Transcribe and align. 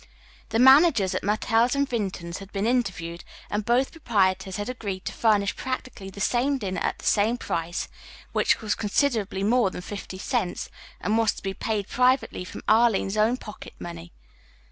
The 0.49 0.57
managers 0.57 1.13
at 1.13 1.23
Martell's 1.23 1.75
and 1.75 1.87
Vinton's 1.87 2.39
had 2.39 2.51
been 2.51 2.65
interviewed, 2.65 3.23
and 3.51 3.63
both 3.63 3.91
proprietors 3.91 4.55
had 4.57 4.67
agreed 4.67 5.05
to 5.05 5.13
furnish 5.13 5.55
practically 5.55 6.09
the 6.09 6.19
same 6.19 6.57
dinner 6.57 6.81
at 6.81 6.97
the 6.97 7.05
same 7.05 7.37
price, 7.37 7.87
which 8.31 8.61
was 8.61 8.73
considerably 8.73 9.43
more 9.43 9.69
than 9.69 9.81
fifty 9.81 10.17
cents, 10.17 10.71
and 11.01 11.19
was 11.19 11.33
to 11.33 11.43
be 11.43 11.53
paid 11.53 11.87
privately 11.87 12.43
from 12.43 12.63
Arline's 12.67 13.15
own 13.15 13.37
pocket 13.37 13.75
money. 13.77 14.11